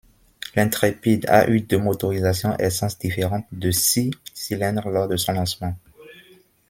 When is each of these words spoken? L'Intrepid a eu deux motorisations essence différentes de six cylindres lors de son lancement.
L'Intrepid 0.55 1.27
a 1.29 1.47
eu 1.47 1.61
deux 1.61 1.77
motorisations 1.77 2.57
essence 2.57 2.97
différentes 2.97 3.45
de 3.51 3.69
six 3.69 4.09
cylindres 4.33 4.89
lors 4.89 5.07
de 5.07 5.15
son 5.15 5.33
lancement. 5.33 5.75